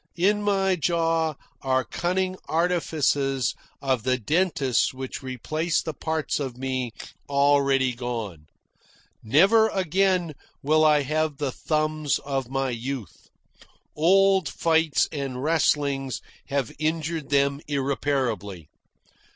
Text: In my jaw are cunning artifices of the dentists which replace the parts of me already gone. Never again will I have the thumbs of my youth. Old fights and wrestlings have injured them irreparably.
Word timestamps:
In 0.17 0.41
my 0.41 0.75
jaw 0.75 1.35
are 1.61 1.83
cunning 1.85 2.35
artifices 2.49 3.53
of 3.83 4.01
the 4.01 4.17
dentists 4.17 4.95
which 4.95 5.21
replace 5.21 5.79
the 5.79 5.93
parts 5.93 6.39
of 6.39 6.57
me 6.57 6.91
already 7.29 7.93
gone. 7.93 8.47
Never 9.21 9.67
again 9.69 10.33
will 10.63 10.83
I 10.83 11.03
have 11.03 11.37
the 11.37 11.51
thumbs 11.51 12.17
of 12.17 12.49
my 12.49 12.71
youth. 12.71 13.29
Old 13.95 14.49
fights 14.49 15.07
and 15.11 15.43
wrestlings 15.43 16.19
have 16.47 16.71
injured 16.79 17.29
them 17.29 17.61
irreparably. 17.67 18.69